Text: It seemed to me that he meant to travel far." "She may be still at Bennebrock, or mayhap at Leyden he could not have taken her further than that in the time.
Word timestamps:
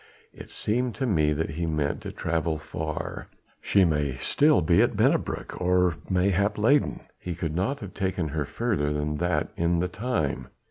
It 0.33 0.49
seemed 0.49 0.95
to 0.95 1.05
me 1.05 1.31
that 1.31 1.51
he 1.51 1.67
meant 1.67 2.01
to 2.01 2.11
travel 2.11 2.57
far." 2.57 3.27
"She 3.61 3.85
may 3.85 4.13
be 4.13 4.17
still 4.17 4.57
at 4.57 4.95
Bennebrock, 4.95 5.61
or 5.61 5.97
mayhap 6.09 6.53
at 6.53 6.57
Leyden 6.57 7.01
he 7.19 7.35
could 7.35 7.53
not 7.55 7.81
have 7.81 7.93
taken 7.93 8.29
her 8.29 8.45
further 8.45 8.91
than 8.93 9.17
that 9.17 9.49
in 9.55 9.77
the 9.77 9.87
time. 9.87 10.47